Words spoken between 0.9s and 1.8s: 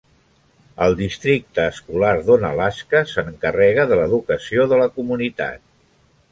districte